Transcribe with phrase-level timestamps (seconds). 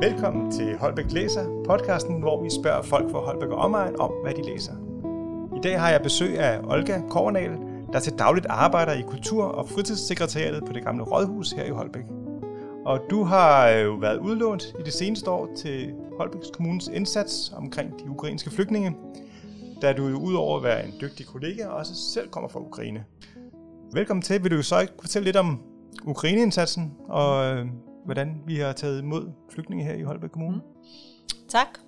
[0.00, 4.34] Velkommen til Holbæk Læser, podcasten, hvor vi spørger folk fra Holbæk og omegn om, hvad
[4.34, 4.72] de læser.
[5.56, 7.50] I dag har jeg besøg af Olga Kornal,
[7.92, 12.04] der til dagligt arbejder i Kultur- og Fritidssekretariatet på det gamle Rådhus her i Holbæk.
[12.84, 17.52] Og du har øh, jo været udlånt i det seneste år til Holbæks Kommunes indsats
[17.56, 18.96] omkring de ukrainske flygtninge,
[19.82, 23.04] da du jo udover at være en dygtig kollega også selv kommer fra Ukraine.
[23.92, 24.42] Velkommen til.
[24.42, 25.60] Vil du så ikke fortælle lidt om
[26.04, 27.66] Ukraine-indsatsen og øh,
[28.04, 30.56] hvordan vi har taget imod flygtninge her i Holbæk Kommune?
[30.56, 30.62] Mm.
[31.48, 31.78] Tak.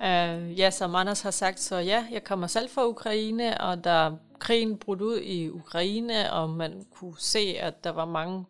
[0.00, 4.10] Uh, ja, som Anders har sagt, så ja, jeg kommer selv fra Ukraine, og da
[4.38, 8.44] krigen brød ud i Ukraine, og man kunne se, at der var mange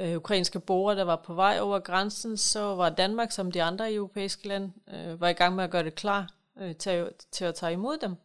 [0.00, 3.92] uh, ukrainske borgere, der var på vej over grænsen, så var Danmark, som de andre
[3.92, 7.54] europæiske lande, uh, var i gang med at gøre det klar uh, til, til at
[7.54, 8.16] tage imod dem.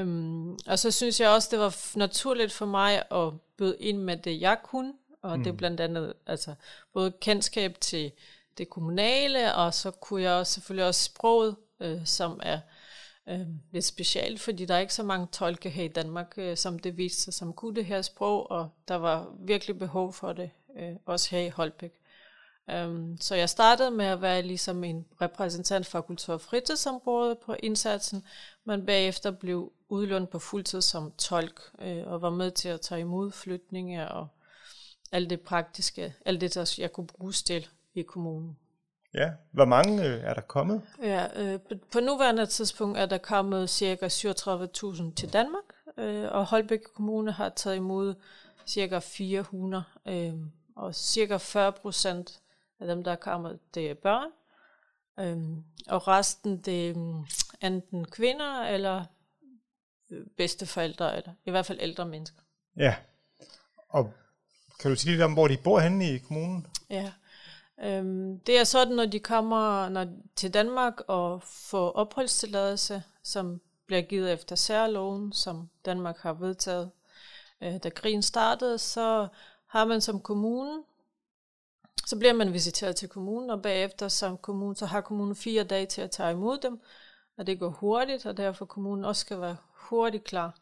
[0.00, 4.16] Um, og så synes jeg også, det var naturligt for mig at byde ind med
[4.16, 4.92] det, jeg kunne,
[5.26, 5.44] og mm.
[5.44, 6.54] det er blandt andet altså,
[6.92, 8.12] både kendskab til
[8.58, 12.60] det kommunale, og så kunne jeg også, selvfølgelig også sproget, øh, som er
[13.28, 16.78] øh, lidt specielt, fordi der er ikke så mange tolke her i Danmark, øh, som
[16.78, 20.50] det viste sig, som kunne det her sprog, og der var virkelig behov for det,
[20.78, 21.92] øh, også her i Holbæk.
[22.72, 27.56] Um, så jeg startede med at være ligesom en repræsentant for kultur- og fritidsområdet på
[27.62, 28.24] indsatsen,
[28.64, 33.00] men bagefter blev udlånt på fuldtid som tolk, øh, og var med til at tage
[33.00, 34.28] imod flytninge og
[35.16, 38.58] alt det praktiske, alt det, der jeg kunne bruge til i kommunen.
[39.14, 40.82] Ja, hvor mange øh, er der kommet?
[41.02, 44.06] Ja, øh, på, på nuværende tidspunkt er der kommet ca.
[44.06, 45.64] 37.000 til Danmark,
[45.96, 48.14] øh, og Holbæk Kommune har taget imod
[48.68, 48.98] ca.
[48.98, 50.34] 400, øh,
[50.76, 51.36] og ca.
[51.36, 52.40] 40 procent
[52.80, 54.30] af dem, der er kommet, det er børn,
[55.20, 55.56] øh,
[55.88, 56.94] og resten det er
[57.66, 59.04] enten kvinder eller
[60.36, 62.40] bedsteforældre, eller i hvert fald ældre mennesker.
[62.76, 62.94] Ja,
[63.88, 64.12] og
[64.78, 66.66] kan du sige lidt om, hvor de bor henne i kommunen?
[66.90, 67.12] Ja,
[67.84, 70.06] øhm, det er sådan, når de kommer når,
[70.36, 76.90] til Danmark og får opholdstilladelse, som bliver givet efter særloven, som Danmark har vedtaget.
[77.62, 79.28] Øh, da krigen startede, så
[79.66, 80.82] har man som kommune,
[82.06, 85.86] så bliver man visiteret til kommunen, og bagefter som kommune, så har kommunen fire dage
[85.86, 86.80] til at tage imod dem,
[87.38, 90.58] og det går hurtigt, og derfor kommunen også skal være hurtigt klar.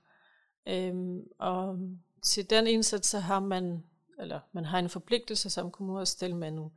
[0.67, 1.79] Øhm, og
[2.23, 3.85] til den indsats, så har man
[4.19, 6.71] eller man har en forpligtelse som kommune at stille med nogle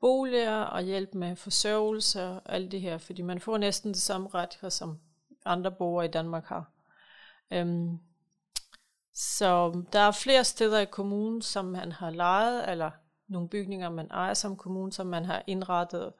[0.00, 4.28] boliger og hjælpe med forsørgelse og alt det her, fordi man får næsten det samme
[4.34, 4.98] ret, som
[5.44, 6.70] andre borgere i Danmark har.
[7.50, 7.98] Øhm,
[9.14, 12.90] så der er flere steder i kommunen, som man har lejet, eller
[13.28, 16.12] nogle bygninger, man ejer som kommune, som man har indrettet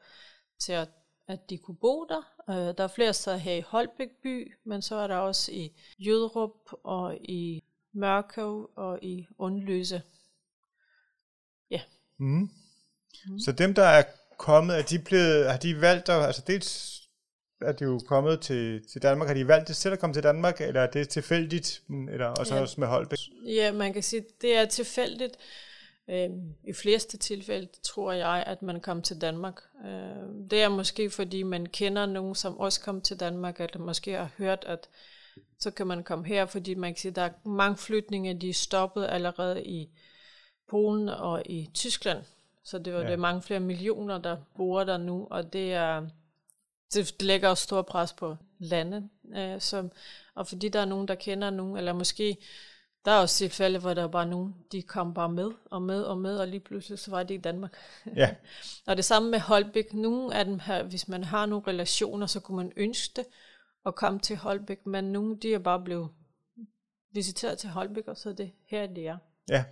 [0.58, 0.88] til at,
[1.28, 2.22] at de kunne bo der.
[2.50, 5.76] Øh, der er flere steder her i Holbæk by, men så er der også i
[5.98, 10.02] Jødrup og i Mørkøv og i Undløse.
[12.20, 12.50] Mm.
[13.26, 13.38] Mm.
[13.38, 14.02] Så dem, der er
[14.38, 17.00] kommet, er de blevet, har de valgt at, altså dels
[17.60, 20.22] er de jo kommet til, til Danmark, har de valgt det selv at komme til
[20.22, 22.60] Danmark, eller er det tilfældigt, eller også, ja.
[22.60, 23.18] også med Holbæk?
[23.46, 25.36] Ja, man kan sige, det er tilfældigt.
[26.10, 29.60] Øhm, I fleste tilfælde tror jeg, at man kommer til Danmark.
[29.86, 34.12] Øhm, det er måske, fordi man kender nogen, som også kom til Danmark, eller måske
[34.12, 34.88] har hørt, at
[35.58, 38.50] så kan man komme her, fordi man kan sige, at der er mange flytninger, de
[38.50, 39.88] er stoppet allerede i
[40.70, 42.22] Polen og i Tyskland.
[42.64, 43.10] Så det var ja.
[43.10, 46.06] det mange flere millioner, der bor der nu, og det er
[46.94, 49.08] det lægger også stor pres på landet.
[49.36, 49.90] Øh, som,
[50.34, 52.36] og fordi der er nogen, der kender nogen, eller måske
[53.04, 56.02] der er også tilfælde, hvor der er bare nogen, de kom bare med og med
[56.02, 57.76] og med, og lige pludselig så var det i Danmark.
[58.16, 58.34] Ja.
[58.86, 59.94] og det samme med Holbæk.
[59.94, 63.24] Nogle af dem her, hvis man har nogle relationer, så kunne man ønske det
[63.86, 66.08] at komme til Holbæk, men nogle de er bare blevet
[67.12, 69.16] visiteret til Holbæk, og så er det her, det er.
[69.48, 69.64] Ja.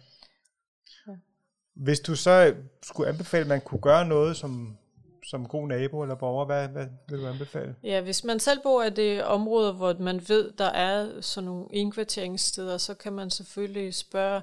[1.74, 4.78] Hvis du så skulle anbefale, at man kunne gøre noget som,
[5.26, 7.74] som god nabo eller borger, hvad, hvad vil du anbefale?
[7.82, 11.66] Ja, hvis man selv bor i det område, hvor man ved, der er sådan nogle
[11.70, 14.42] indkvarteringssteder, så kan man selvfølgelig spørge,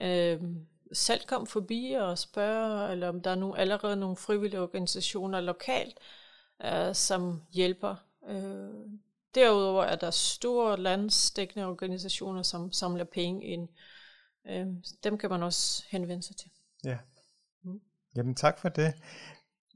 [0.00, 0.40] øh,
[0.92, 5.98] selv kom forbi og spørge, eller om der er nogle, allerede nogle frivillige organisationer lokalt,
[6.64, 7.94] øh, som hjælper.
[8.28, 8.90] Øh,
[9.34, 13.62] derudover er der store landsdækkende organisationer, som samler penge ind.
[13.62, 13.99] Øh,
[15.04, 16.50] dem kan man også henvende sig til.
[16.84, 16.98] Ja.
[17.64, 17.80] Mm.
[18.16, 18.94] Jamen tak for det.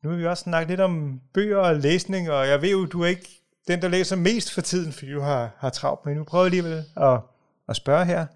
[0.02, 3.02] Nu vil vi også snakke lidt om bøger og læsning, og jeg ved jo, du
[3.02, 3.28] er ikke
[3.68, 6.46] den, der læser mest for tiden, fordi du har, har travlt, men nu prøver jeg
[6.46, 7.20] alligevel at,
[7.68, 8.26] at spørge her.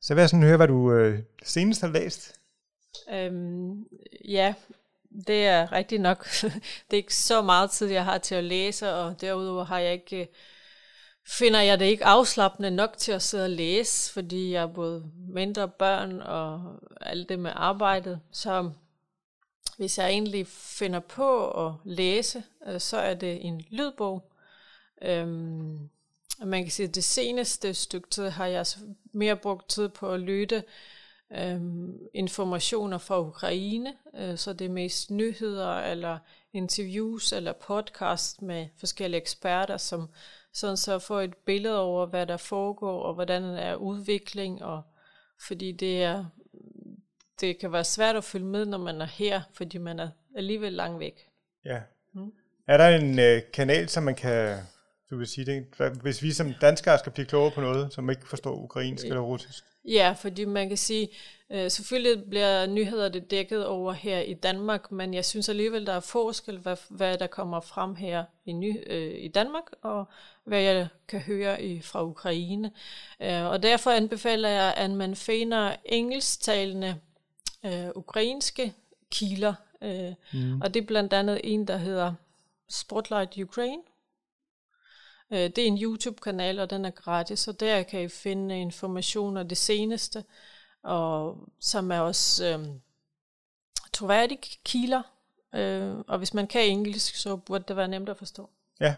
[0.00, 2.34] Så vil jeg sådan høre, hvad du øh, senest har læst.
[3.12, 3.84] Øhm,
[4.24, 4.54] ja,
[5.26, 6.28] det er rigtigt nok.
[6.90, 9.92] det er ikke så meget tid, jeg har til at læse, og derudover har jeg
[9.92, 10.28] ikke,
[11.28, 15.10] finder jeg det ikke afslappende nok til at sidde og læse, fordi jeg har både
[15.28, 18.20] mindre børn og alt det med arbejdet.
[18.32, 18.70] Så
[19.76, 24.32] hvis jeg egentlig finder på at læse, øh, så er det en lydbog.
[25.02, 25.88] Øhm,
[26.44, 28.66] man kan sige, at det seneste stykke tid har jeg
[29.12, 30.64] mere brugt tid på at lytte
[31.32, 36.18] øhm, informationer fra Ukraine, øh, så det er mest nyheder eller
[36.52, 40.08] interviews eller podcast med forskellige eksperter, som
[40.52, 44.82] sådan så får et billede over, hvad der foregår, og hvordan er udvikling, og
[45.46, 46.24] fordi det er
[47.40, 50.72] det kan være svært at følge med, når man er her, fordi man er alligevel
[50.72, 51.28] langt væk.
[51.64, 51.80] Ja.
[52.12, 52.32] Mm.
[52.68, 54.56] Er der en øh, kanal, som man kan,
[55.10, 55.66] du vil sige det,
[56.02, 59.64] hvis vi som danskere skal blive klogere på noget, som ikke forstår ukrainsk eller russisk?
[59.84, 61.08] Ja, fordi man kan sige,
[61.50, 65.92] øh, selvfølgelig bliver nyheder det dækket over her i Danmark, men jeg synes alligevel, der
[65.92, 70.04] er forskel, hvad, hvad der kommer frem her i, ny, øh, i Danmark, og
[70.44, 72.70] hvad jeg kan høre i, fra Ukraine.
[73.22, 76.96] Øh, og derfor anbefaler jeg, at man finder engelsktalende
[77.64, 78.74] øh, ukrainske
[79.10, 80.60] kilder, øh, mm.
[80.60, 82.14] og det er blandt andet en, der hedder
[82.68, 83.82] Spotlight Ukraine.
[85.32, 89.36] Øh, det er en YouTube-kanal, og den er gratis, og der kan I finde information
[89.36, 90.24] om det seneste,
[90.82, 92.66] og som er også øh,
[93.92, 95.02] troværdige kilder,
[95.54, 98.50] øh, og hvis man kan engelsk, så burde det være nemt at forstå.
[98.80, 98.94] Ja,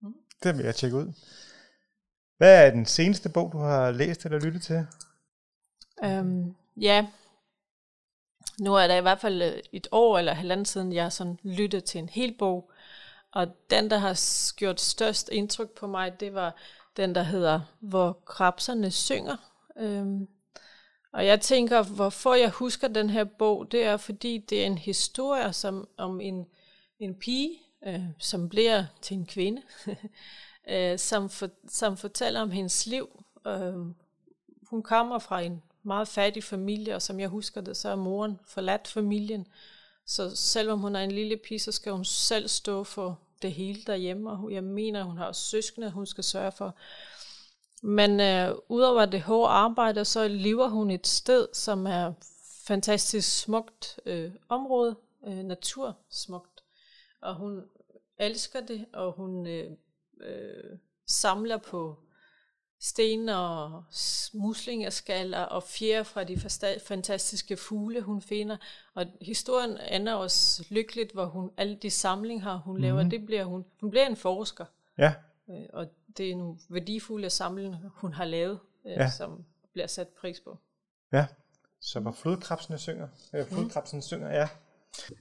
[0.00, 0.14] mm.
[0.42, 1.12] det vil jeg tjekke ud.
[2.36, 4.86] Hvad er den seneste bog, du har læst eller lyttet til?
[6.02, 7.06] Um, ja,
[8.60, 11.38] nu er der i hvert fald øh, et år eller halvandet siden, jeg har sådan
[11.42, 12.70] lyttet til en hel bog.
[13.36, 14.20] Og den, der har
[14.56, 16.56] gjort størst indtryk på mig, det var
[16.96, 19.36] den, der hedder Hvor krabserne synger.
[19.78, 20.28] Øhm,
[21.12, 24.78] og jeg tænker, hvorfor jeg husker den her bog, det er, fordi det er en
[24.78, 26.46] historie som, om en,
[26.98, 29.62] en pige, øh, som bliver til en kvinde,
[30.72, 33.24] øh, som, for, som fortæller om hendes liv.
[33.46, 33.74] Øh,
[34.62, 38.40] hun kommer fra en meget fattig familie, og som jeg husker det, så er moren
[38.46, 39.46] forladt familien.
[40.06, 43.82] Så selvom hun er en lille pige, så skal hun selv stå for det hele
[43.86, 46.74] derhjemme, og jeg mener, hun har også søskende, hun skal sørge for.
[47.82, 52.12] Men øh, udover det hårde arbejde, så lever hun et sted, som er
[52.66, 54.96] fantastisk smukt øh, område,
[55.26, 56.64] øh, natursmukt.
[57.22, 57.62] Og hun
[58.18, 59.70] elsker det, og hun øh,
[60.20, 61.96] øh, samler på
[62.80, 63.84] sten og
[64.34, 66.40] muslingeskaller og fjer fra de
[66.86, 68.56] fantastiske fugle, hun finder.
[68.94, 73.10] Og historien ender også lykkeligt, hvor hun alle de samlinger, hun laver, mm-hmm.
[73.10, 74.64] det bliver hun, hun bliver en forsker.
[74.98, 75.14] Ja.
[75.50, 75.86] Øh, og
[76.16, 79.10] det er nogle værdifulde samlinger, hun har lavet, øh, ja.
[79.10, 80.58] som bliver sat pris på.
[81.12, 81.26] Ja,
[81.80, 83.08] så hvor flodkrabsene synger.
[83.34, 84.02] Øh, flodkrabsene mm.
[84.02, 84.48] synger, ja.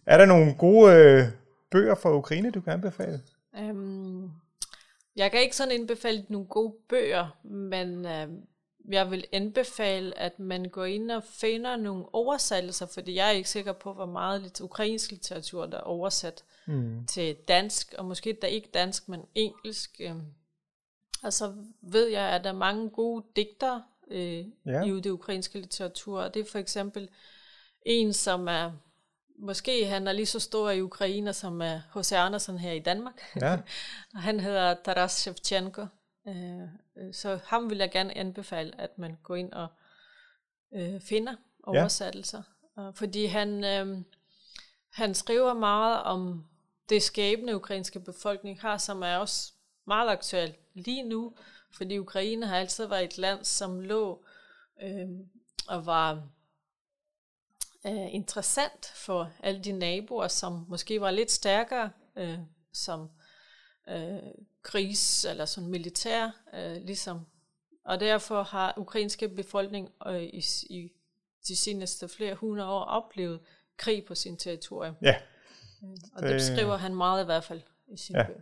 [0.05, 1.23] Er der nogle gode øh,
[1.71, 3.21] bøger fra Ukraine, du kan anbefale?
[3.59, 4.04] Um,
[5.15, 8.27] jeg kan ikke sådan anbefale nogle gode bøger, men øh,
[8.89, 13.49] jeg vil anbefale, at man går ind og finder nogle oversættelser, fordi jeg er ikke
[13.49, 17.05] sikker på, hvor meget lidt ukrainsk litteratur, der er oversat mm.
[17.05, 19.95] til dansk, og måske der ikke dansk, men engelsk.
[19.99, 20.15] Øh.
[21.23, 24.83] Og så ved jeg, at der er mange gode digter øh, ja.
[24.83, 27.09] i det ukrainske litteratur, og det er for eksempel
[27.85, 28.71] en, som er
[29.37, 32.11] Måske han er lige så stor i Ukraine som H.C.
[32.11, 33.21] Andersen her i Danmark.
[33.41, 33.59] Ja.
[34.27, 35.85] han hedder Taras Shevchenko.
[36.27, 36.61] Øh,
[36.97, 39.67] øh, så ham vil jeg gerne anbefale, at man går ind og
[40.75, 42.43] øh, finder oversættelser.
[42.77, 42.89] Ja.
[42.89, 43.97] Fordi han, øh,
[44.89, 46.45] han skriver meget om
[46.89, 49.53] det skæbne, ukrainske befolkning har, som er også
[49.87, 51.33] meget aktuelt lige nu,
[51.71, 54.25] fordi Ukraine har altid været et land, som lå
[54.83, 55.09] øh,
[55.67, 56.27] og var
[57.85, 62.39] øh, interessant for alle de naboer, som måske var lidt stærkere, øh,
[62.73, 63.09] som
[63.89, 64.19] øh,
[64.63, 67.25] krigs- eller sådan militær, øh, ligesom.
[67.85, 70.91] Og derfor har ukrainske befolkning øh, i, i
[71.47, 73.39] de seneste flere hundrede år oplevet
[73.77, 74.95] krig på sin territorium.
[75.01, 75.15] Ja.
[76.13, 78.23] Og det, det beskriver han meget i hvert fald i sin ja.
[78.23, 78.41] bøger.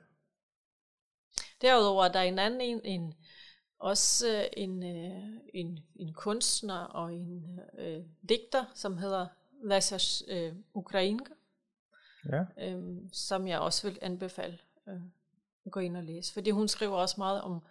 [1.62, 3.14] Derudover er der en anden en, en
[3.84, 5.24] også en, øh,
[5.54, 9.28] en, en kunstner og en øh, digter, som hedder
[9.64, 11.34] Lasers øh, Ukrainka,
[12.30, 12.46] ja.
[12.58, 15.02] øh, som jeg også vil anbefale øh,
[15.66, 16.34] at gå ind og læse.
[16.34, 17.62] Fordi hun skriver også meget om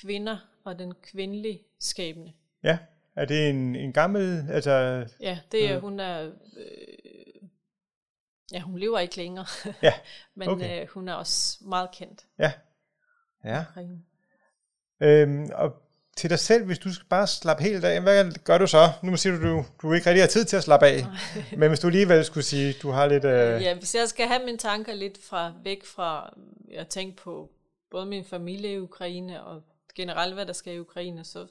[0.00, 2.32] kvinder og den kvindelige skæbne.
[2.62, 2.78] Ja,
[3.16, 4.44] er det en, en gammel...
[4.50, 6.32] Altså, ja, det er, øh, hun er...
[6.56, 7.48] Øh,
[8.52, 9.46] ja, hun lever ikke længere.
[9.82, 9.94] Ja,
[10.34, 10.82] Men okay.
[10.82, 12.26] øh, hun er også meget kendt.
[12.38, 12.52] Ja,
[13.44, 13.64] ja.
[15.00, 15.72] Øhm, og
[16.16, 18.92] til dig selv, hvis du skal bare slappe helt af, hvad gør du så?
[19.02, 21.06] Nu siger du, du, du ikke rigtig har tid til at slappe af,
[21.58, 23.24] men hvis du alligevel skulle sige, du har lidt...
[23.24, 23.62] Øh...
[23.62, 26.34] Ja, hvis jeg skal have mine tanker lidt fra væk fra,
[26.70, 27.50] jeg tænker på
[27.90, 29.62] både min familie i Ukraine, og
[29.94, 31.46] generelt hvad der skal i Ukraine, så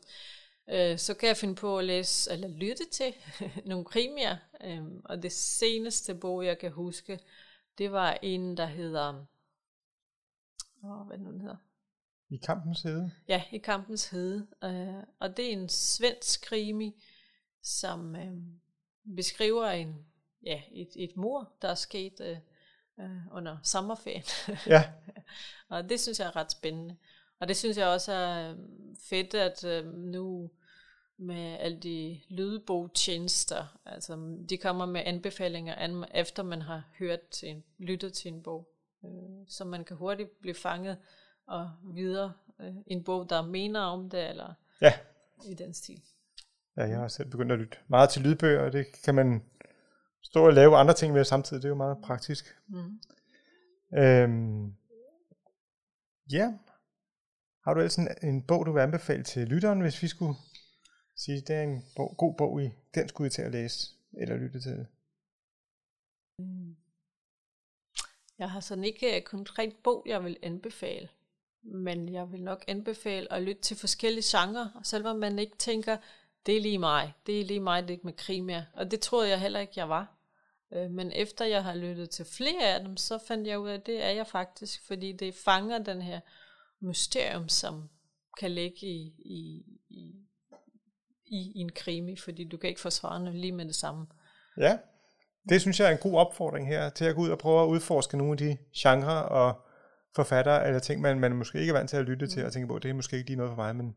[0.69, 3.13] øh, så kan jeg finde på at læse, eller lytte til
[3.65, 4.37] nogle krimier.
[4.63, 7.19] Øh, og det seneste bog, jeg kan huske,
[7.77, 9.25] det var en, der hedder...
[10.83, 11.55] Åh, hvad nu den hedder?
[12.29, 13.11] I kampens hede?
[13.27, 14.47] Ja, i kampens hede.
[14.63, 17.03] Øh, og det er en svensk krimi,
[17.63, 18.33] som øh,
[19.15, 20.05] beskriver en,
[20.43, 22.37] ja, et, et mor, der er sket øh,
[22.99, 24.23] øh, under sommerferien.
[24.67, 24.91] Ja.
[25.69, 26.95] og det synes jeg er ret spændende.
[27.39, 28.57] Og det synes jeg også er øh,
[29.09, 30.51] fedt, at øh, nu
[31.17, 37.49] med alle de lydbogtjenester, altså de kommer med anbefalinger, an, efter man har hørt til
[37.49, 38.69] en, lyttet til en bog.
[39.05, 40.97] Øh, så man kan hurtigt blive fanget
[41.49, 44.93] og videre øh, en bog, der mener om det, eller Ja.
[45.45, 46.01] i den stil.
[46.77, 49.43] Ja, jeg har selv begyndt at lytte meget til lydbøger, og det kan man
[50.21, 51.61] stå og lave andre ting med samtidig.
[51.61, 52.57] Det er jo meget praktisk.
[52.67, 52.99] Mm.
[53.97, 54.75] Øhm,
[56.31, 56.53] ja.
[57.63, 60.35] Har du ellers en, en bog, du vil anbefale til lytteren, hvis vi skulle
[61.15, 64.35] sige, det er en bog, god bog, i den skulle I til at læse eller
[64.37, 64.87] lytte til?
[68.39, 71.09] Jeg har sådan ikke et konkret bog, jeg vil anbefale.
[71.63, 75.97] Men jeg vil nok anbefale at lytte til forskellige genrer, selvom man ikke tænker,
[76.45, 78.65] det er lige mig, det er lige mig, det er ikke med krig mere.
[78.73, 80.15] Og det troede jeg heller ikke, jeg var.
[80.73, 83.73] Øh, men efter jeg har lyttet til flere af dem, så fandt jeg ud af,
[83.73, 86.19] at det er jeg faktisk, fordi det fanger den her
[86.79, 87.89] mysterium, som
[88.39, 90.15] kan ligge i, i, i,
[91.25, 94.07] i, i en krimi, fordi du kan ikke få svarene lige med det samme.
[94.57, 94.77] Ja,
[95.49, 97.67] det synes jeg er en god opfordring her, til at gå ud og prøve at
[97.67, 99.65] udforske nogle af de genrer og
[100.15, 102.67] forfattere, eller ting, man, man måske ikke er vant til at lytte til, og tænke
[102.67, 103.95] på, det er måske ikke lige noget for mig, men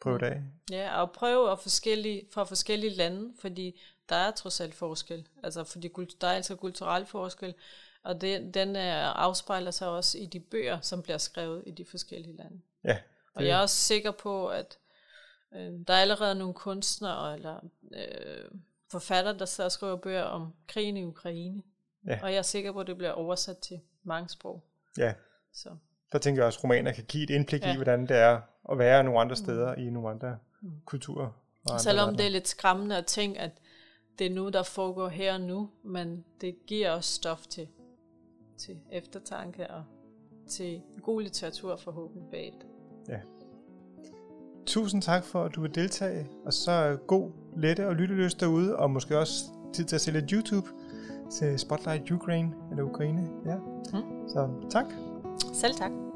[0.00, 0.42] prøv det af.
[0.70, 5.28] Ja, og prøve at forskellige, fra forskellige lande, fordi der er trods alt forskel.
[5.42, 5.90] Altså, fordi
[6.20, 7.54] der er altså kulturel forskel,
[8.04, 11.84] og det, den er, afspejler sig også i de bøger, som bliver skrevet i de
[11.84, 12.60] forskellige lande.
[12.84, 12.98] Ja,
[13.34, 14.78] Og jeg er også sikker på, at
[15.54, 17.60] øh, der er allerede nogle kunstnere eller
[17.94, 18.50] øh,
[18.90, 21.62] forfattere, der sidder og skriver bøger om krigen i Ukraine.
[22.06, 22.18] Ja.
[22.22, 24.64] Og jeg er sikker på, at det bliver oversat til mange sprog.
[24.98, 25.14] ja.
[25.52, 25.68] Så
[26.12, 27.66] Der tænker jeg også, at romaner kan give et indblik ja.
[27.66, 27.76] i, Ja.
[27.76, 28.40] hvordan det er
[28.70, 30.38] at være nogle andre steder i nogle andre
[30.84, 31.26] kulturer.
[31.26, 31.32] Og
[31.64, 33.50] andre Selvom det er lidt skræmmende at tænke, at
[34.18, 37.68] det er nu, der foregår her og nu, men det giver også stof til,
[38.58, 39.84] til eftertanke og
[40.48, 42.66] til god litteratur forhåbentlig bag det.
[44.66, 48.90] Tusind tak for, at du vil deltage, og så god lette og lytteløst derude, og
[48.90, 49.44] måske også
[49.74, 50.68] tid til at se lidt YouTube
[51.30, 53.28] til Spotlight Ukraine, eller Ukraine.
[53.46, 53.56] Ja.
[53.56, 54.28] Mm.
[54.28, 55.11] Så tak.
[55.52, 56.11] Selv tak.